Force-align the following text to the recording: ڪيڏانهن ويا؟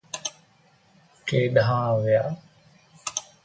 ڪيڏانهن 1.27 1.85
ويا؟ 2.01 2.23